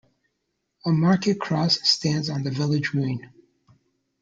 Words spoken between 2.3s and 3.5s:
the village green.